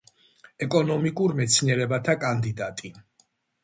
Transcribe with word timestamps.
ეკონომიკურ 0.67 1.37
მეცნიერებათა 1.43 2.19
კანდიდატი. 2.27 2.97